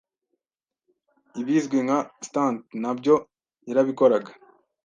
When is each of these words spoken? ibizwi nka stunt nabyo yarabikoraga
ibizwi 1.41 1.77
nka 1.85 1.99
stunt 2.25 2.63
nabyo 2.81 3.15
yarabikoraga 3.67 4.31